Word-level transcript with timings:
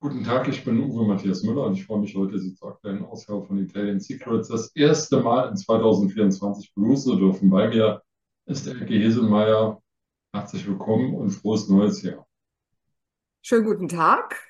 Guten 0.00 0.22
Tag, 0.22 0.46
ich 0.46 0.64
bin 0.64 0.78
Uwe 0.78 1.04
Matthias 1.04 1.42
Müller 1.42 1.66
und 1.66 1.74
ich 1.74 1.84
freue 1.84 1.98
mich 1.98 2.14
heute, 2.14 2.38
Sie 2.38 2.54
zur 2.54 2.68
aktuellen 2.68 3.04
Ausgabe 3.04 3.44
von 3.44 3.58
Italian 3.58 3.98
Secrets 3.98 4.46
das 4.46 4.68
erste 4.76 5.20
Mal 5.20 5.48
in 5.48 5.56
2024 5.56 6.72
begrüßen 6.72 7.12
zu 7.12 7.18
dürfen. 7.18 7.50
Bei 7.50 7.66
mir 7.68 8.02
ist 8.46 8.68
Elke 8.68 8.94
Heselmeier. 8.94 9.82
Herzlich 10.32 10.68
willkommen 10.68 11.16
und 11.16 11.30
frohes 11.30 11.68
neues 11.68 12.02
Jahr. 12.02 12.27
Schönen 13.48 13.64
guten 13.64 13.88
Tag. 13.88 14.46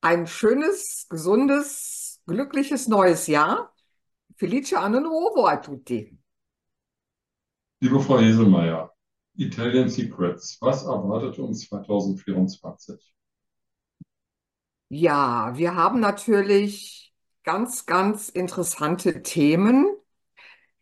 Ein 0.00 0.26
schönes, 0.26 1.06
gesundes, 1.10 2.22
glückliches 2.26 2.88
neues 2.88 3.26
Jahr. 3.26 3.74
Felice 4.38 4.78
Anno 4.78 4.98
Nuovo 4.98 5.44
a 5.44 5.58
tutti. 5.58 6.18
Liebe 7.80 8.00
Frau 8.00 8.18
Heselmeier, 8.18 8.94
Italian 9.34 9.90
Secrets, 9.90 10.56
was 10.62 10.84
erwartet 10.84 11.38
uns 11.38 11.68
2024? 11.68 13.14
Ja, 14.88 15.52
wir 15.54 15.74
haben 15.74 16.00
natürlich 16.00 17.12
ganz, 17.44 17.84
ganz 17.84 18.30
interessante 18.30 19.20
Themen. 19.22 19.86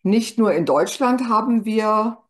Nicht 0.04 0.38
nur 0.38 0.52
in 0.52 0.65
Deutschland 0.65 1.29
haben 1.29 1.65
wir 1.65 2.23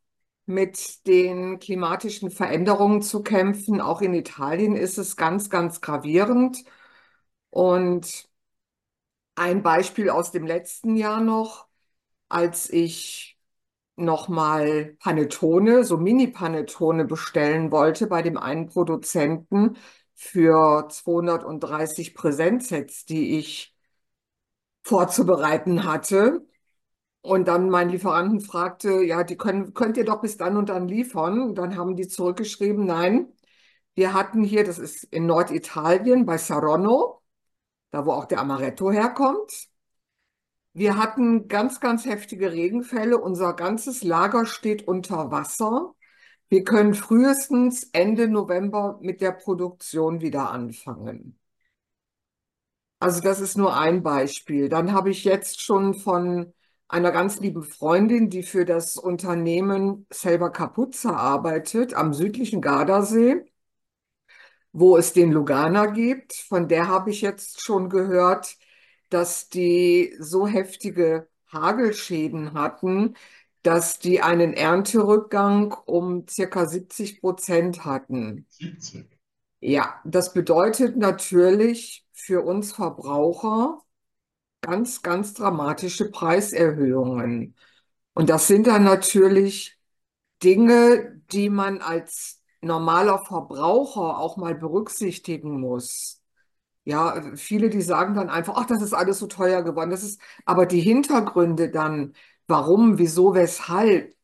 mit 0.48 1.07
den 1.07 1.59
klimatischen 1.61 2.30
Veränderungen 2.30 3.02
zu 3.02 3.23
kämpfen, 3.23 3.80
auch 3.80 4.01
in 4.02 4.15
Italien 4.15 4.77
ist 4.77 4.98
es 4.98 5.16
ganz, 5.16 5.51
ganz 5.51 5.80
gravierend. 5.80 6.65
Und 7.51 8.29
ein 9.37 9.63
Beispiel 9.63 10.10
aus 10.10 10.30
dem 10.32 10.46
letzten 10.46 10.96
Jahr 10.96 11.21
noch, 11.21 11.66
als 12.29 12.71
ich 12.71 13.38
nochmal 13.96 14.96
Panettone, 15.01 15.85
so 15.85 15.99
Mini-Panettone 15.99 17.04
bestellen 17.07 17.73
wollte 17.73 18.07
bei 18.09 18.23
dem 18.23 18.38
einen 18.38 18.69
Produzenten, 18.69 19.76
für 20.15 20.88
230 20.91 22.15
Präsenzsets, 22.15 23.07
die 23.07 23.38
ich 23.38 23.74
vorzubereiten 24.82 25.85
hatte. 25.85 26.45
Und 27.23 27.49
dann 27.49 27.69
mein 27.69 27.91
Lieferanten 27.91 28.41
fragte, 28.41 29.02
ja, 29.02 29.24
die 29.24 29.37
können, 29.37 29.74
könnt 29.74 29.97
ihr 29.97 30.05
doch 30.05 30.21
bis 30.21 30.37
dann 30.37 30.57
und 30.57 30.69
dann 30.69 30.88
liefern. 30.88 31.55
Dann 31.55 31.77
haben 31.77 31.97
die 31.97 32.09
zurückgeschrieben, 32.09 32.87
nein, 32.87 33.33
wir 33.95 34.15
hatten 34.15 34.45
hier, 34.45 34.65
das 34.65 34.79
ist 34.79 35.05
in 35.05 35.27
Norditalien 35.27 36.25
bei 36.25 36.38
Saronno, 36.38 37.21
da 37.91 38.07
wo 38.07 38.13
auch 38.13 38.27
der 38.27 38.41
Amaretto 38.41 38.93
herkommt. 38.93 39.69
Wir 40.73 40.97
hatten 40.97 41.49
ganz, 41.49 41.80
ganz 41.80 42.05
heftige 42.05 42.52
Regenfälle. 42.52 43.19
Unser 43.19 43.55
ganzes 43.55 44.05
Lager 44.05 44.47
steht 44.47 44.87
unter 44.87 45.32
Wasser. 45.32 45.95
Wir 46.49 46.63
können 46.65 46.95
frühestens 46.95 47.91
Ende 47.93 48.29
November 48.29 48.99
mit 49.03 49.21
der 49.21 49.32
Produktion 49.32 50.21
wieder 50.21 50.51
anfangen. 50.51 51.37
Also 53.01 53.21
das 53.21 53.41
ist 53.41 53.57
nur 53.57 53.77
ein 53.77 54.03
Beispiel. 54.03 54.69
Dann 54.69 54.93
habe 54.93 55.10
ich 55.10 55.25
jetzt 55.25 55.60
schon 55.60 55.95
von 55.95 56.55
einer 56.89 57.13
ganz 57.13 57.41
lieben 57.41 57.63
Freundin, 57.63 58.31
die 58.31 58.43
für 58.43 58.65
das 58.65 58.97
Unternehmen 58.97 60.07
Selber 60.11 60.51
Capuzza 60.51 61.11
arbeitet, 61.11 61.95
am 61.95 62.15
südlichen 62.15 62.61
Gardasee, 62.61 63.45
wo 64.72 64.97
es 64.97 65.12
den 65.12 65.33
Lugana 65.33 65.87
gibt. 65.87 66.33
Von 66.34 66.69
der 66.69 66.89
habe 66.89 67.11
ich 67.11 67.21
jetzt 67.21 67.62
schon 67.62 67.91
gehört, 67.91 68.56
dass 69.11 69.49
die 69.49 70.15
so 70.19 70.47
heftige 70.47 71.28
Hagelschäden 71.53 72.54
hatten, 72.54 73.15
dass 73.62 73.98
die 73.98 74.22
einen 74.22 74.53
Ernterückgang 74.53 75.72
um 75.84 76.27
circa 76.28 76.66
70 76.66 77.21
Prozent 77.21 77.84
hatten. 77.84 78.47
70. 78.48 79.06
Ja, 79.60 80.00
das 80.04 80.32
bedeutet 80.32 80.97
natürlich 80.97 82.06
für 82.12 82.43
uns 82.43 82.72
Verbraucher 82.72 83.82
ganz, 84.60 85.02
ganz 85.02 85.34
dramatische 85.34 86.10
Preiserhöhungen. 86.10 87.54
Und 88.14 88.30
das 88.30 88.48
sind 88.48 88.66
dann 88.66 88.84
natürlich 88.84 89.78
Dinge, 90.44 91.22
die 91.32 91.50
man 91.50 91.80
als 91.82 92.42
normaler 92.62 93.18
Verbraucher 93.20 94.18
auch 94.18 94.36
mal 94.36 94.54
berücksichtigen 94.54 95.60
muss. 95.60 96.22
Ja, 96.84 97.22
viele, 97.36 97.70
die 97.70 97.82
sagen 97.82 98.14
dann 98.14 98.30
einfach, 98.30 98.54
ach, 98.56 98.66
das 98.66 98.82
ist 98.82 98.94
alles 98.94 99.18
so 99.20 99.26
teuer 99.28 99.62
geworden. 99.62 99.91
Das 99.91 100.04
ist, 100.04 100.20
aber 100.47 100.66
die 100.66 100.80
Hintergründe 100.80 101.70
dann, 101.70 102.14
Warum, 102.48 102.98
wieso, 102.98 103.34
weshalb? 103.34 104.16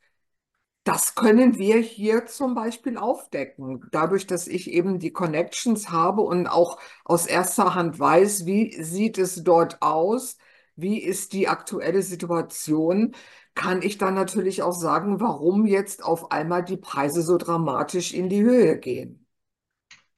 Das 0.85 1.15
können 1.15 1.57
wir 1.59 1.79
hier 1.79 2.27
zum 2.27 2.55
Beispiel 2.55 2.99
aufdecken, 2.99 3.87
dadurch, 3.91 4.27
dass 4.27 4.47
ich 4.47 4.71
eben 4.71 4.99
die 4.99 5.13
Connections 5.13 5.91
habe 5.91 6.21
und 6.21 6.47
auch 6.47 6.79
aus 7.05 7.27
erster 7.27 7.75
Hand 7.75 7.99
weiß, 7.99 8.45
wie 8.45 8.83
sieht 8.83 9.17
es 9.17 9.43
dort 9.45 9.81
aus, 9.81 10.37
wie 10.77 10.99
ist 10.99 11.33
die 11.33 11.49
aktuelle 11.49 12.03
Situation, 12.03 13.15
kann 13.55 13.81
ich 13.81 13.97
dann 13.97 14.15
natürlich 14.15 14.63
auch 14.63 14.73
sagen, 14.73 15.21
warum 15.21 15.65
jetzt 15.67 16.05
auf 16.05 16.31
einmal 16.33 16.63
die 16.65 16.77
Preise 16.77 17.23
so 17.23 17.39
dramatisch 17.39 18.13
in 18.13 18.29
die 18.29 18.43
Höhe 18.43 18.79
gehen. 18.79 19.27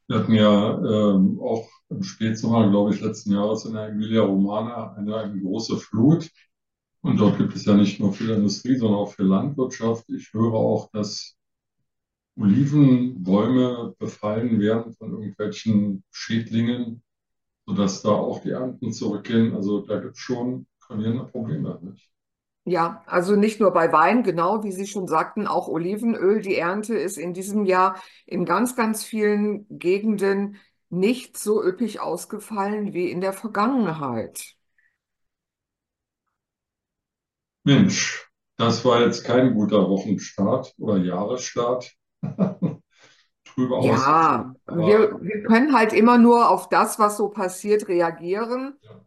Wir 0.08 0.18
hatten 0.18 0.32
ja 0.32 0.78
ähm, 1.14 1.40
auch 1.40 1.68
im 1.90 2.02
Spätsommer, 2.02 2.68
glaube 2.70 2.94
ich, 2.94 3.00
letzten 3.00 3.32
Jahres 3.32 3.64
in 3.64 3.74
der 3.74 3.88
Emilia 3.88 4.22
Romana 4.22 4.94
eine, 4.94 5.16
eine 5.16 5.40
große 5.40 5.76
Flut. 5.76 6.30
Und 7.06 7.20
dort 7.20 7.38
gibt 7.38 7.54
es 7.54 7.64
ja 7.64 7.74
nicht 7.74 8.00
nur 8.00 8.12
für 8.12 8.34
Industrie, 8.34 8.74
sondern 8.74 8.98
auch 8.98 9.12
für 9.12 9.22
Landwirtschaft. 9.22 10.08
Ich 10.08 10.32
höre 10.32 10.54
auch, 10.54 10.90
dass 10.90 11.36
Olivenbäume 12.36 13.94
befallen 13.96 14.58
werden 14.58 14.92
von 14.92 15.12
irgendwelchen 15.12 16.02
Schädlingen, 16.10 17.04
sodass 17.64 18.02
da 18.02 18.08
auch 18.08 18.40
die 18.40 18.50
Ernten 18.50 18.92
zurückgehen. 18.92 19.54
Also 19.54 19.82
da 19.82 20.00
gibt 20.00 20.14
es 20.14 20.18
schon 20.18 20.66
gravierende 20.80 21.22
Probleme. 21.26 21.78
Nicht? 21.80 22.10
Ja, 22.64 23.04
also 23.06 23.36
nicht 23.36 23.60
nur 23.60 23.70
bei 23.70 23.92
Wein, 23.92 24.24
genau 24.24 24.64
wie 24.64 24.72
Sie 24.72 24.88
schon 24.88 25.06
sagten, 25.06 25.46
auch 25.46 25.68
Olivenöl. 25.68 26.42
Die 26.42 26.56
Ernte 26.56 26.96
ist 26.98 27.18
in 27.18 27.34
diesem 27.34 27.66
Jahr 27.66 28.02
in 28.26 28.44
ganz, 28.44 28.74
ganz 28.74 29.04
vielen 29.04 29.64
Gegenden 29.68 30.56
nicht 30.90 31.38
so 31.38 31.62
üppig 31.62 32.00
ausgefallen 32.00 32.94
wie 32.94 33.12
in 33.12 33.20
der 33.20 33.32
Vergangenheit. 33.32 34.55
Mensch, 37.66 38.30
das 38.56 38.84
war 38.84 39.00
jetzt 39.00 39.24
kein 39.24 39.54
guter 39.54 39.90
Wochenstart 39.90 40.72
oder 40.78 40.98
Jahresstart. 40.98 41.92
Drüber 42.22 43.80
ja, 43.82 44.54
wir, 44.66 45.20
wir 45.20 45.42
können 45.42 45.74
halt 45.74 45.92
immer 45.92 46.16
nur 46.16 46.48
auf 46.48 46.68
das, 46.68 47.00
was 47.00 47.16
so 47.16 47.28
passiert, 47.28 47.88
reagieren 47.88 48.74
ja. 48.82 49.04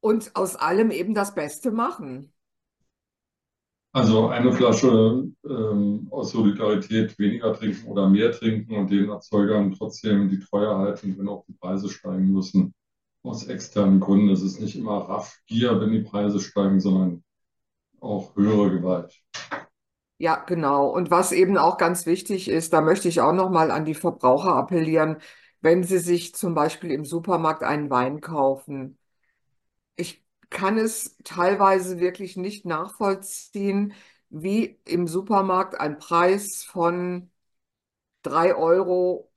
und 0.00 0.34
aus 0.34 0.56
allem 0.56 0.90
eben 0.90 1.14
das 1.14 1.36
Beste 1.36 1.70
machen. 1.70 2.32
Also 3.92 4.26
eine 4.26 4.52
Flasche 4.52 5.28
ähm, 5.48 6.08
aus 6.10 6.32
Solidarität 6.32 7.16
weniger 7.20 7.52
trinken 7.54 7.86
oder 7.86 8.08
mehr 8.08 8.32
trinken 8.32 8.74
und 8.74 8.90
den 8.90 9.08
Erzeugern 9.08 9.70
trotzdem 9.70 10.28
die 10.30 10.40
Treue 10.40 10.76
halten, 10.78 11.16
wenn 11.16 11.28
auch 11.28 11.44
die 11.46 11.52
Preise 11.52 11.88
steigen 11.88 12.32
müssen. 12.32 12.74
Aus 13.22 13.46
externen 13.46 14.00
Gründen. 14.00 14.30
Es 14.30 14.42
ist 14.42 14.60
nicht 14.60 14.74
immer 14.74 15.08
Raffgier, 15.08 15.80
wenn 15.80 15.92
die 15.92 16.00
Preise 16.00 16.40
steigen, 16.40 16.80
sondern 16.80 17.22
auch 18.02 18.34
höhere 18.36 18.70
Gewalt. 18.70 19.22
Ja, 20.18 20.36
genau. 20.36 20.88
Und 20.88 21.10
was 21.10 21.32
eben 21.32 21.58
auch 21.58 21.78
ganz 21.78 22.06
wichtig 22.06 22.48
ist, 22.48 22.72
da 22.72 22.80
möchte 22.80 23.08
ich 23.08 23.20
auch 23.20 23.32
noch 23.32 23.50
mal 23.50 23.70
an 23.72 23.84
die 23.84 23.94
Verbraucher 23.94 24.54
appellieren, 24.54 25.18
wenn 25.60 25.82
sie 25.82 25.98
sich 25.98 26.34
zum 26.34 26.54
Beispiel 26.54 26.92
im 26.92 27.04
Supermarkt 27.04 27.64
einen 27.64 27.90
Wein 27.90 28.20
kaufen. 28.20 28.98
Ich 29.96 30.24
kann 30.50 30.78
es 30.78 31.16
teilweise 31.24 32.00
wirklich 32.00 32.36
nicht 32.36 32.66
nachvollziehen, 32.66 33.94
wie 34.30 34.80
im 34.86 35.08
Supermarkt 35.08 35.80
ein 35.80 35.98
Preis 35.98 36.64
von 36.64 37.30
3 38.22 38.56
Euro, 38.56 39.32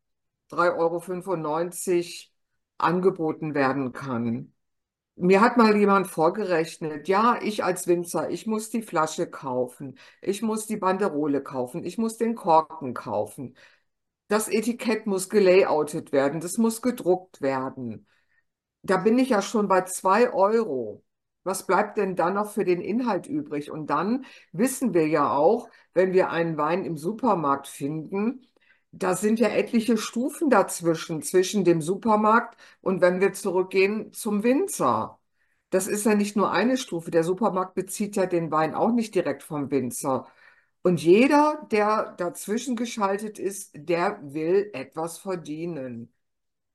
3,95 0.49 2.31
Euro 2.31 2.89
angeboten 2.91 3.55
werden 3.55 3.93
kann. 3.93 4.54
Mir 5.17 5.39
hat 5.41 5.55
mal 5.57 5.77
jemand 5.77 6.07
vorgerechnet, 6.07 7.07
ja, 7.07 7.39
ich 7.41 7.63
als 7.63 7.87
Winzer, 7.87 8.29
ich 8.29 8.47
muss 8.47 8.69
die 8.69 8.81
Flasche 8.81 9.29
kaufen, 9.29 9.97
ich 10.21 10.41
muss 10.41 10.65
die 10.67 10.75
Banderole 10.77 11.41
kaufen, 11.41 11.85
ich 11.85 11.97
muss 11.97 12.17
den 12.17 12.35
Korken 12.35 12.93
kaufen. 12.93 13.55
Das 14.27 14.49
Etikett 14.49 15.07
muss 15.07 15.29
gelayoutet 15.29 16.11
werden, 16.11 16.41
das 16.41 16.57
muss 16.57 16.81
gedruckt 16.81 17.41
werden. 17.41 18.07
Da 18.83 18.97
bin 18.97 19.19
ich 19.19 19.29
ja 19.29 19.41
schon 19.41 19.67
bei 19.69 19.81
zwei 19.83 20.33
Euro. 20.33 21.03
Was 21.43 21.67
bleibt 21.67 21.97
denn 21.97 22.15
dann 22.15 22.35
noch 22.35 22.51
für 22.51 22.65
den 22.65 22.81
Inhalt 22.81 23.27
übrig? 23.27 23.71
Und 23.71 23.89
dann 23.89 24.25
wissen 24.51 24.93
wir 24.93 25.07
ja 25.07 25.31
auch, 25.35 25.69
wenn 25.93 26.13
wir 26.13 26.31
einen 26.31 26.57
Wein 26.57 26.85
im 26.85 26.97
Supermarkt 26.97 27.67
finden, 27.67 28.47
da 28.97 29.15
sind 29.15 29.39
ja 29.39 29.49
etliche 29.49 29.97
Stufen 29.97 30.49
dazwischen, 30.49 31.21
zwischen 31.21 31.63
dem 31.63 31.81
Supermarkt 31.81 32.57
und 32.81 33.01
wenn 33.01 33.19
wir 33.21 33.33
zurückgehen 33.33 34.13
zum 34.13 34.43
Winzer. 34.43 35.19
Das 35.69 35.87
ist 35.87 36.05
ja 36.05 36.15
nicht 36.15 36.35
nur 36.37 36.51
eine 36.51 36.77
Stufe. 36.77 37.11
Der 37.11 37.23
Supermarkt 37.23 37.75
bezieht 37.75 38.15
ja 38.15 38.25
den 38.25 38.51
Wein 38.51 38.73
auch 38.75 38.91
nicht 38.91 39.13
direkt 39.15 39.43
vom 39.43 39.71
Winzer. 39.71 40.27
Und 40.83 41.01
jeder, 41.03 41.67
der 41.71 42.13
dazwischen 42.17 42.75
geschaltet 42.75 43.39
ist, 43.39 43.71
der 43.75 44.19
will 44.23 44.69
etwas 44.73 45.17
verdienen. 45.17 46.13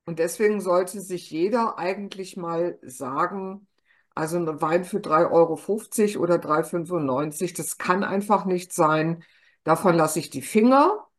Und 0.06 0.19
deswegen 0.19 0.61
sollte 0.61 1.00
sich 1.00 1.31
jeder 1.31 1.78
eigentlich 1.78 2.37
mal 2.37 2.78
sagen, 2.82 3.69
also 4.14 4.38
ein 4.38 4.61
Wein 4.61 4.84
für 4.84 5.00
3,50 5.00 6.16
Euro 6.16 6.25
oder 6.25 6.38
3,95 6.38 7.43
Euro, 7.43 7.55
das 7.56 7.78
kann 7.78 8.05
einfach 8.05 8.44
nicht 8.44 8.73
sein. 8.73 9.25
Davon 9.64 9.94
lasse 9.96 10.19
ich 10.19 10.31
die 10.31 10.43
Finger. 10.43 11.09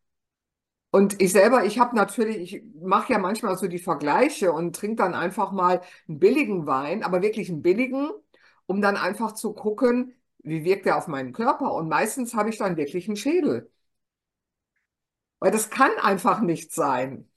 Und 0.92 1.22
ich 1.22 1.32
selber, 1.32 1.66
ich 1.66 1.80
habe 1.80 1.96
natürlich, 1.96 2.56
ich 2.56 2.64
mache 2.82 3.14
ja 3.14 3.20
manchmal 3.20 3.58
so 3.58 3.68
die 3.68 3.80
Vergleiche 3.80 4.52
und 4.52 4.76
trinke 4.76 4.98
dann 4.98 5.14
einfach 5.14 5.52
mal 5.54 5.82
einen 6.08 6.20
billigen 6.20 6.68
Wein, 6.68 7.04
aber 7.04 7.22
wirklich 7.22 7.50
einen 7.50 7.62
billigen, 7.62 8.10
um 8.66 8.82
dann 8.82 8.98
einfach 8.98 9.34
zu 9.34 9.54
gucken, 9.54 10.14
wie 10.44 10.64
wirkt 10.66 10.86
der 10.86 10.98
auf 10.98 11.08
meinen 11.08 11.32
Körper. 11.34 11.74
Und 11.74 11.88
meistens 11.90 12.34
habe 12.36 12.50
ich 12.50 12.58
dann 12.58 12.76
wirklich 12.78 13.08
einen 13.08 13.16
Schädel. 13.16 13.72
Weil 15.40 15.52
das 15.52 15.70
kann 15.70 15.92
einfach 16.02 16.42
nicht 16.42 16.74
sein. 16.74 17.30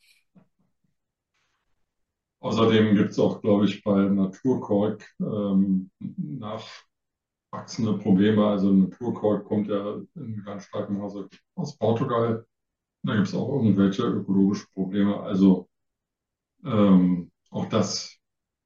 Außerdem 2.40 2.94
gibt 2.94 3.10
es 3.12 3.18
auch, 3.18 3.40
glaube 3.40 3.64
ich, 3.64 3.82
bei 3.82 4.02
Naturkork 4.02 5.02
ähm, 5.18 5.90
nachwachsende 7.50 7.98
Probleme. 8.02 8.46
Also 8.46 8.70
Naturkork 8.72 9.44
kommt 9.46 9.68
ja 9.68 10.00
in 10.14 10.42
ganz 10.44 10.66
starkem 10.66 10.98
Maße 10.98 11.28
aus 11.54 11.76
Portugal. 11.78 12.46
Da 13.04 13.14
gibt 13.14 13.28
es 13.28 13.34
auch 13.34 13.48
irgendwelche 13.48 14.02
ökologischen 14.04 14.66
Probleme. 14.72 15.20
Also 15.20 15.68
ähm, 16.64 17.30
auch 17.50 17.66
das 17.66 18.16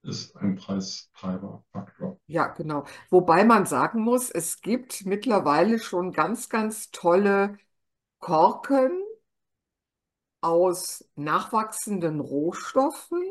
ist 0.02 0.36
ein 0.36 0.54
Preistreiberfaktor. 0.54 2.18
Ja, 2.26 2.46
genau. 2.48 2.84
Wobei 3.10 3.44
man 3.44 3.66
sagen 3.66 4.02
muss, 4.02 4.30
es 4.30 4.60
gibt 4.60 5.04
mittlerweile 5.04 5.80
schon 5.80 6.12
ganz, 6.12 6.48
ganz 6.48 6.90
tolle 6.90 7.58
Korken 8.20 8.92
aus 10.40 11.04
nachwachsenden 11.16 12.20
Rohstoffen, 12.20 13.22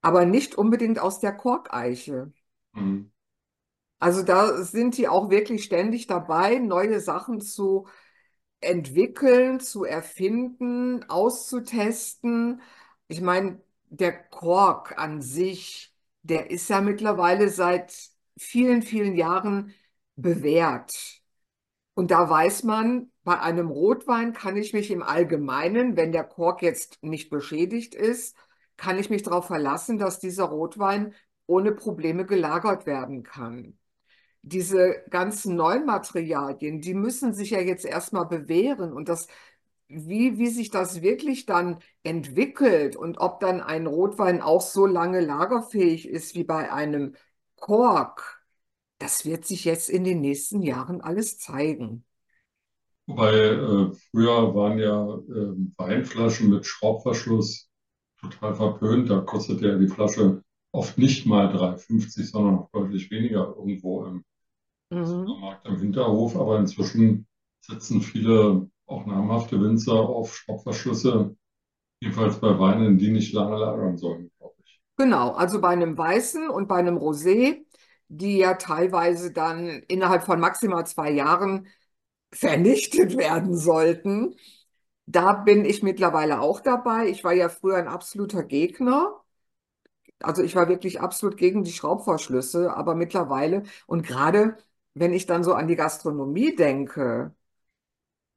aber 0.00 0.24
nicht 0.24 0.56
unbedingt 0.56 0.98
aus 0.98 1.20
der 1.20 1.36
Korkeiche. 1.36 2.32
Mhm. 2.72 3.12
Also 3.98 4.22
da 4.22 4.62
sind 4.62 4.96
die 4.96 5.08
auch 5.08 5.30
wirklich 5.30 5.64
ständig 5.64 6.06
dabei, 6.06 6.58
neue 6.58 7.00
Sachen 7.00 7.40
zu 7.40 7.86
entwickeln, 8.60 9.60
zu 9.60 9.84
erfinden, 9.84 11.04
auszutesten. 11.08 12.60
Ich 13.08 13.20
meine, 13.20 13.60
der 13.88 14.12
Kork 14.12 14.98
an 14.98 15.22
sich, 15.22 15.94
der 16.22 16.50
ist 16.50 16.68
ja 16.68 16.80
mittlerweile 16.80 17.48
seit 17.48 17.94
vielen, 18.38 18.82
vielen 18.82 19.14
Jahren 19.16 19.74
bewährt. 20.16 21.22
Und 21.94 22.10
da 22.10 22.28
weiß 22.28 22.64
man, 22.64 23.10
bei 23.24 23.40
einem 23.40 23.70
Rotwein 23.70 24.32
kann 24.32 24.56
ich 24.56 24.72
mich 24.72 24.90
im 24.90 25.02
Allgemeinen, 25.02 25.96
wenn 25.96 26.12
der 26.12 26.24
Kork 26.24 26.62
jetzt 26.62 27.02
nicht 27.02 27.30
beschädigt 27.30 27.94
ist, 27.94 28.36
kann 28.76 28.98
ich 28.98 29.10
mich 29.10 29.22
darauf 29.22 29.46
verlassen, 29.46 29.98
dass 29.98 30.20
dieser 30.20 30.44
Rotwein 30.44 31.14
ohne 31.46 31.72
Probleme 31.72 32.26
gelagert 32.26 32.86
werden 32.86 33.22
kann 33.22 33.78
diese 34.46 35.02
ganzen 35.10 35.56
neuen 35.56 35.86
Materialien, 35.86 36.80
die 36.80 36.94
müssen 36.94 37.34
sich 37.34 37.50
ja 37.50 37.60
jetzt 37.60 37.84
erstmal 37.84 38.26
bewähren 38.26 38.92
und 38.92 39.08
das, 39.08 39.28
wie, 39.88 40.38
wie 40.38 40.48
sich 40.48 40.70
das 40.70 41.02
wirklich 41.02 41.46
dann 41.46 41.80
entwickelt 42.04 42.96
und 42.96 43.18
ob 43.18 43.40
dann 43.40 43.60
ein 43.60 43.86
Rotwein 43.86 44.42
auch 44.42 44.60
so 44.62 44.86
lange 44.86 45.20
lagerfähig 45.20 46.08
ist 46.08 46.34
wie 46.36 46.44
bei 46.44 46.72
einem 46.72 47.16
Kork, 47.56 48.44
das 48.98 49.24
wird 49.26 49.44
sich 49.46 49.64
jetzt 49.64 49.90
in 49.90 50.04
den 50.04 50.20
nächsten 50.20 50.62
Jahren 50.62 51.00
alles 51.02 51.38
zeigen. 51.38 52.04
Wobei 53.06 53.32
äh, 53.34 53.92
früher 54.10 54.54
waren 54.54 54.78
ja 54.78 55.14
äh, 55.14 55.54
Weinflaschen 55.76 56.50
mit 56.50 56.66
Schraubverschluss 56.66 57.68
total 58.20 58.54
verpönt. 58.54 59.10
Da 59.10 59.20
kostete 59.20 59.68
ja 59.68 59.78
die 59.78 59.88
Flasche 59.88 60.42
oft 60.72 60.98
nicht 60.98 61.26
mal 61.26 61.48
3,50, 61.54 62.32
sondern 62.32 62.54
noch 62.56 62.70
deutlich 62.72 63.10
weniger 63.10 63.54
irgendwo 63.56 64.04
im 64.06 64.24
Mhm. 64.90 65.36
Supermarkt 65.36 65.66
am 65.66 65.78
Hinterhof, 65.78 66.36
aber 66.36 66.58
inzwischen 66.58 67.26
setzen 67.60 68.02
viele 68.02 68.70
auch 68.86 69.06
namhafte 69.06 69.60
Winzer 69.60 69.94
auf 69.94 70.36
Schraubverschlüsse, 70.36 71.36
jedenfalls 72.00 72.40
bei 72.40 72.58
Weinen, 72.58 72.98
die 72.98 73.10
nicht 73.12 73.32
lange 73.34 73.56
lagern 73.58 73.98
sollen, 73.98 74.30
glaube 74.38 74.56
ich. 74.64 74.80
Genau, 74.96 75.32
also 75.32 75.60
bei 75.60 75.68
einem 75.70 75.98
Weißen 75.98 76.48
und 76.48 76.68
bei 76.68 76.76
einem 76.76 76.96
Rosé, 76.96 77.64
die 78.08 78.38
ja 78.38 78.54
teilweise 78.54 79.30
dann 79.32 79.68
innerhalb 79.88 80.24
von 80.24 80.40
maximal 80.40 80.86
zwei 80.86 81.10
Jahren 81.10 81.68
vernichtet 82.32 83.16
werden 83.16 83.56
sollten. 83.56 84.36
Da 85.06 85.34
bin 85.34 85.64
ich 85.66 85.82
mittlerweile 85.82 86.40
auch 86.40 86.60
dabei. 86.60 87.08
Ich 87.08 87.24
war 87.24 87.32
ja 87.34 87.48
früher 87.50 87.76
ein 87.78 87.88
absoluter 87.88 88.44
Gegner. 88.44 89.22
Also 90.20 90.42
ich 90.42 90.54
war 90.56 90.68
wirklich 90.68 91.00
absolut 91.00 91.36
gegen 91.36 91.62
die 91.64 91.72
Schraubverschlüsse, 91.72 92.74
aber 92.74 92.94
mittlerweile 92.94 93.62
und 93.86 94.02
gerade 94.06 94.56
wenn 94.96 95.12
ich 95.12 95.26
dann 95.26 95.44
so 95.44 95.52
an 95.54 95.68
die 95.68 95.76
Gastronomie 95.76 96.56
denke, 96.56 97.34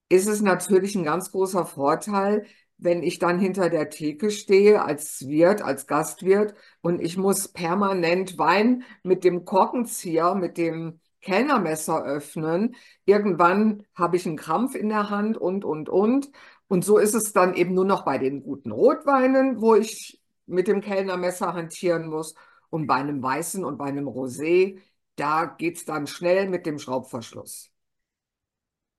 ist 0.10 0.28
es 0.28 0.42
natürlich 0.42 0.96
ein 0.96 1.04
ganz 1.04 1.32
großer 1.32 1.66
Vorteil, 1.66 2.46
wenn 2.78 3.02
ich 3.04 3.20
dann 3.20 3.40
hinter 3.40 3.70
der 3.70 3.90
Theke 3.90 4.30
stehe 4.32 4.84
als 4.84 5.28
Wirt, 5.28 5.62
als 5.62 5.88
Gastwirt 5.88 6.56
und 6.82 7.02
ich 7.02 7.18
muss 7.18 7.48
permanent 7.50 8.38
Wein 8.38 8.84
mit 9.04 9.24
dem 9.24 9.46
Korkenzieher, 9.46 10.36
mit 10.36 10.58
dem 10.58 11.00
Kellnermesser 11.22 12.04
öffnen. 12.04 12.76
Irgendwann 13.06 13.84
habe 13.96 14.18
ich 14.18 14.26
einen 14.26 14.38
Krampf 14.38 14.76
in 14.76 14.90
der 14.90 15.10
Hand 15.10 15.38
und, 15.38 15.64
und, 15.66 15.90
und. 15.90 16.30
Und 16.68 16.86
so 16.86 16.98
ist 16.98 17.16
es 17.16 17.34
dann 17.34 17.54
eben 17.56 17.74
nur 17.74 17.86
noch 17.86 18.04
bei 18.06 18.18
den 18.18 18.44
guten 18.44 18.72
Rotweinen, 18.72 19.62
wo 19.62 19.76
ich 19.76 20.22
mit 20.46 20.68
dem 20.68 20.82
Kellnermesser 20.82 21.54
hantieren 21.54 22.08
muss. 22.10 22.36
Und 22.70 22.88
bei 22.88 22.96
einem 22.96 23.22
Weißen 23.24 23.64
und 23.66 23.78
bei 23.78 23.86
einem 23.86 24.08
Rosé 24.08 24.80
da 25.20 25.46
geht 25.46 25.78
es 25.78 25.86
dann 25.86 26.08
schnell 26.08 26.50
mit 26.50 26.66
dem 26.66 26.80
Schraubverschluss. 26.80 27.72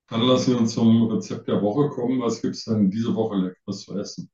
Dann 0.08 0.20
lassen 0.20 0.52
wir 0.52 0.60
uns 0.60 0.74
zum 0.74 1.10
Rezept 1.10 1.48
der 1.48 1.62
Woche 1.62 1.88
kommen. 1.88 2.20
Was 2.20 2.42
gibt 2.42 2.54
es 2.54 2.64
denn 2.64 2.90
diese 2.90 3.14
Woche 3.14 3.36
Leckeres 3.36 3.80
zu 3.86 3.98
essen? 3.98 4.30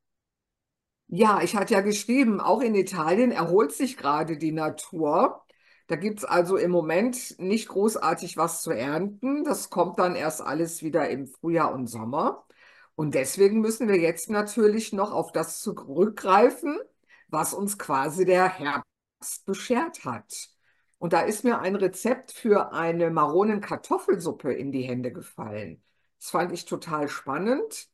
Ja, 1.08 1.40
ich 1.42 1.54
hatte 1.54 1.74
ja 1.74 1.80
geschrieben, 1.82 2.40
auch 2.40 2.60
in 2.60 2.74
Italien 2.74 3.30
erholt 3.30 3.72
sich 3.72 3.96
gerade 3.96 4.36
die 4.38 4.50
Natur. 4.52 5.44
Da 5.86 5.94
gibt 5.96 6.18
es 6.18 6.24
also 6.24 6.56
im 6.56 6.70
Moment 6.72 7.38
nicht 7.38 7.68
großartig 7.68 8.36
was 8.36 8.62
zu 8.62 8.72
ernten. 8.72 9.44
Das 9.44 9.70
kommt 9.70 9.98
dann 10.00 10.16
erst 10.16 10.40
alles 10.42 10.82
wieder 10.82 11.08
im 11.08 11.28
Frühjahr 11.28 11.72
und 11.72 11.86
Sommer. 11.86 12.44
Und 12.96 13.14
deswegen 13.14 13.60
müssen 13.60 13.86
wir 13.88 13.98
jetzt 13.98 14.30
natürlich 14.30 14.92
noch 14.92 15.12
auf 15.12 15.30
das 15.30 15.60
zurückgreifen, 15.60 16.76
was 17.28 17.54
uns 17.54 17.78
quasi 17.78 18.24
der 18.24 18.48
Herbst 18.48 19.44
beschert 19.44 20.04
hat. 20.04 20.48
Und 20.98 21.12
da 21.12 21.20
ist 21.20 21.44
mir 21.44 21.60
ein 21.60 21.76
Rezept 21.76 22.32
für 22.32 22.72
eine 22.72 23.10
Maronenkartoffelsuppe 23.10 24.52
in 24.52 24.72
die 24.72 24.82
Hände 24.82 25.12
gefallen. 25.12 25.82
Das 26.18 26.30
fand 26.30 26.52
ich 26.52 26.64
total 26.64 27.08
spannend. 27.08 27.88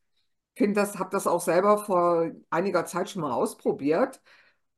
Finde 0.56 0.80
das, 0.80 0.98
habe 0.98 1.10
das 1.10 1.26
auch 1.26 1.40
selber 1.40 1.78
vor 1.78 2.30
einiger 2.50 2.86
Zeit 2.86 3.10
schon 3.10 3.22
mal 3.22 3.32
ausprobiert. 3.32 4.20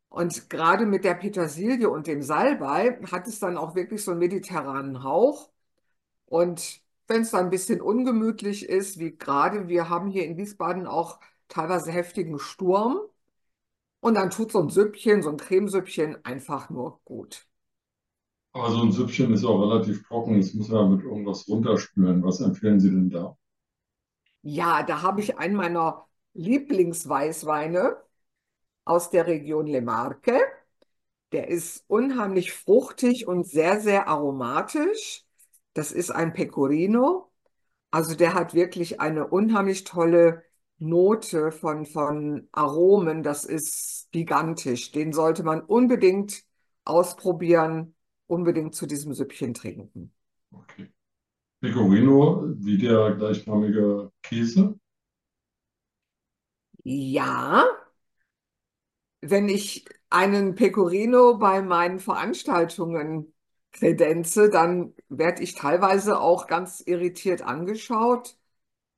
Und 0.09 0.49
gerade 0.50 0.87
mit 0.87 1.04
der 1.04 1.14
Petersilie 1.14 1.90
und 1.90 2.07
dem 2.07 2.23
Salbei 2.23 3.00
hat 3.11 3.26
es 3.28 3.40
dann 3.40 3.59
auch 3.59 3.75
wirklich 3.75 4.04
so 4.04 4.12
einen 4.12 4.21
mediterranen 4.21 5.02
Hauch. 5.02 5.50
Und 6.26 6.83
wenn 7.09 7.23
es 7.23 7.31
dann 7.33 7.47
ein 7.47 7.50
bisschen 7.50 7.81
ungemütlich 7.81 8.69
ist, 8.69 8.99
wie 8.99 9.16
gerade, 9.16 9.69
wir 9.69 9.88
haben 9.88 10.09
hier 10.11 10.25
in 10.26 10.37
Wiesbaden 10.37 10.87
auch 10.87 11.21
teilweise 11.49 11.93
heftigen 11.93 12.38
Sturm. 12.38 13.00
Und 14.00 14.14
dann 14.14 14.31
tut 14.31 14.52
so 14.52 14.61
ein 14.62 14.71
Süppchen, 14.71 15.23
so 15.23 15.31
ein 15.31 15.37
Cremesüppchen 15.38 16.25
einfach 16.25 16.71
nur 16.71 17.00
gut. 17.04 17.49
Aber 18.54 18.70
so 18.70 18.80
ein 18.80 18.90
Süppchen 18.90 19.34
ist 19.34 19.44
auch 19.44 19.61
relativ 19.61 20.06
trocken. 20.08 20.40
Das 20.40 20.54
muss 20.54 20.70
man 20.70 20.96
mit 20.96 21.04
irgendwas 21.04 21.46
runterspülen. 21.46 22.23
Was 22.25 22.40
empfehlen 22.40 22.80
Sie 22.80 22.88
denn 22.88 23.11
da? 23.11 23.37
Ja, 24.42 24.82
da 24.82 25.02
habe 25.02 25.20
ich 25.20 25.38
einen 25.38 25.54
meiner 25.56 26.06
Lieblingsweißweine 26.34 27.96
aus 28.84 29.11
der 29.11 29.26
Region 29.26 29.66
Le 29.66 29.82
Marche. 29.82 30.40
Der 31.32 31.49
ist 31.49 31.84
unheimlich 31.88 32.52
fruchtig 32.52 33.26
und 33.28 33.46
sehr, 33.49 33.80
sehr 33.80 34.08
aromatisch. 34.08 35.25
Das 35.75 35.92
ist 35.92 36.11
ein 36.11 36.32
Pecorino. 36.32 37.30
Also 37.90 38.14
der 38.16 38.34
hat 38.34 38.54
wirklich 38.54 39.00
eine 39.00 39.28
unheimlich 39.28 39.84
tolle 39.84 40.44
Note 40.78 41.52
von, 41.52 41.87
von 41.87 42.49
Aromen. 42.52 43.23
Das 43.23 43.44
ist 43.44 44.08
gigantisch. 44.12 44.92
Den 44.92 45.12
sollte 45.12 45.44
man 45.44 45.62
unbedingt 45.62 46.44
ausprobieren 46.84 47.93
unbedingt 48.26 48.75
zu 48.75 48.87
diesem 48.87 49.14
Süppchen 49.14 49.54
trinken. 49.54 50.12
Okay. 50.50 50.90
Pecorino, 51.61 52.45
wie 52.59 52.78
der 52.78 53.14
gleichnamige 53.14 54.12
Käse? 54.23 54.78
Ja, 56.85 57.66
wenn 59.21 59.49
ich 59.49 59.87
einen 60.11 60.54
Pecorino 60.54 61.38
bei 61.38 61.62
meinen 61.62 61.99
Veranstaltungen 61.99 63.33
kredenze, 63.73 64.50
dann 64.50 64.95
werde 65.09 65.43
ich 65.43 65.54
teilweise 65.54 66.21
auch 66.21 66.47
ganz 66.47 66.81
irritiert 66.81 67.43
angeschaut. 67.43 68.37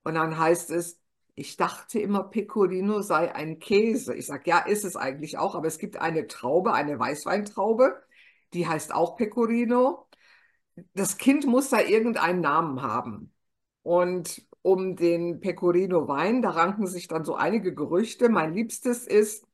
Und 0.03 0.15
dann 0.15 0.37
heißt 0.37 0.71
es, 0.71 0.99
ich 1.35 1.57
dachte 1.57 1.99
immer, 1.99 2.23
Pecorino 2.23 3.01
sei 3.01 3.33
ein 3.33 3.59
Käse. 3.59 4.15
Ich 4.15 4.27
sage, 4.27 4.49
ja, 4.49 4.59
ist 4.59 4.85
es 4.85 4.95
eigentlich 4.95 5.37
auch, 5.37 5.55
aber 5.55 5.67
es 5.67 5.79
gibt 5.79 5.97
eine 5.97 6.27
Traube, 6.27 6.73
eine 6.73 6.99
Weißweintraube, 6.99 8.01
die 8.53 8.67
heißt 8.67 8.93
auch 8.93 9.17
Pecorino. 9.17 10.07
Das 10.93 11.17
Kind 11.17 11.45
muss 11.45 11.69
da 11.69 11.81
irgendeinen 11.81 12.41
Namen 12.41 12.81
haben. 12.81 13.33
Und 13.83 14.45
um 14.61 14.95
den 14.95 15.39
Pecorino 15.39 16.07
Wein, 16.07 16.41
da 16.41 16.51
ranken 16.51 16.87
sich 16.87 17.07
dann 17.07 17.25
so 17.25 17.35
einige 17.35 17.73
Gerüchte. 17.73 18.29
Mein 18.29 18.53
liebstes 18.53 19.07
ist, 19.07 19.45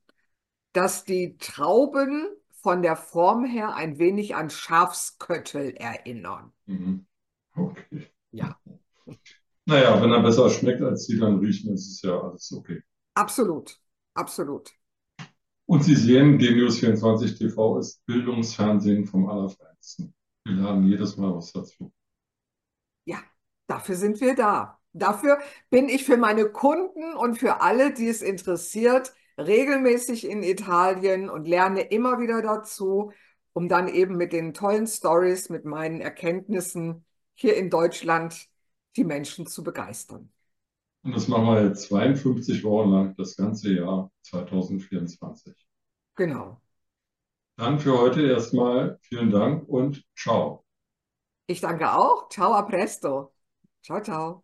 dass 0.73 1.05
die 1.05 1.37
Trauben 1.37 2.27
von 2.61 2.81
der 2.81 2.95
Form 2.95 3.45
her 3.45 3.75
ein 3.75 3.99
wenig 3.99 4.35
an 4.35 4.49
Schafsköttel 4.49 5.75
erinnern. 5.75 6.51
Mhm. 6.65 7.05
Okay. 7.55 8.07
Ja. 8.31 8.57
Naja, 9.65 10.01
wenn 10.01 10.11
er 10.11 10.21
besser 10.21 10.49
schmeckt 10.49 10.81
als 10.81 11.05
sie, 11.05 11.19
dann 11.19 11.39
riechen, 11.39 11.73
ist 11.73 11.89
es 11.89 12.01
ja 12.01 12.19
alles 12.19 12.51
okay. 12.51 12.81
Absolut, 13.15 13.79
absolut. 14.13 14.71
Und 15.65 15.83
Sie 15.83 15.95
sehen, 15.95 16.37
Genius24 16.39 17.37
TV 17.37 17.77
ist 17.79 18.05
Bildungsfernsehen 18.05 19.05
vom 19.05 19.29
Allerfeinsten. 19.29 20.13
Wir 20.45 20.55
lernen 20.55 20.83
jedes 20.83 21.15
Mal 21.17 21.33
was 21.33 21.53
dazu. 21.53 21.91
Ja, 23.05 23.19
dafür 23.67 23.95
sind 23.95 24.19
wir 24.19 24.35
da. 24.35 24.79
Dafür 24.91 25.39
bin 25.69 25.89
ich 25.89 26.03
für 26.03 26.17
meine 26.17 26.49
Kunden 26.49 27.15
und 27.15 27.37
für 27.37 27.61
alle, 27.61 27.93
die 27.93 28.07
es 28.07 28.21
interessiert, 28.21 29.13
regelmäßig 29.37 30.29
in 30.29 30.43
Italien 30.43 31.29
und 31.29 31.47
lerne 31.47 31.81
immer 31.81 32.19
wieder 32.19 32.41
dazu, 32.41 33.11
um 33.53 33.69
dann 33.69 33.87
eben 33.87 34.17
mit 34.17 34.33
den 34.33 34.53
tollen 34.53 34.85
Stories, 34.85 35.49
mit 35.49 35.65
meinen 35.65 36.01
Erkenntnissen 36.01 37.05
hier 37.35 37.55
in 37.55 37.69
Deutschland 37.69 38.49
die 38.95 39.05
Menschen 39.05 39.47
zu 39.47 39.63
begeistern. 39.63 40.32
Und 41.03 41.15
das 41.15 41.27
machen 41.27 41.45
wir 41.45 41.65
jetzt 41.65 41.83
52 41.83 42.63
Wochen 42.63 42.91
lang, 42.91 43.15
das 43.17 43.35
ganze 43.35 43.73
Jahr 43.73 44.11
2024. 44.23 45.53
Genau. 46.15 46.61
Dann 47.57 47.79
für 47.79 47.97
heute 47.97 48.21
erstmal 48.27 48.99
vielen 49.01 49.31
Dank 49.31 49.67
und 49.67 50.03
ciao. 50.15 50.63
Ich 51.47 51.61
danke 51.61 51.91
auch. 51.93 52.27
Ciao, 52.29 52.53
a 52.53 52.63
presto. 52.63 53.33
Ciao, 53.83 54.01
ciao. 54.01 54.43